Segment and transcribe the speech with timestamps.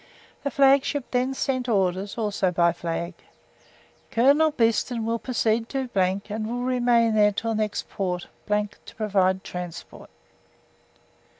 [0.41, 3.13] The flagship then sent orders (also by flag)
[4.09, 8.25] "Colonel Beeston will proceed to and will remain there until next port.
[8.47, 10.09] to provide transport."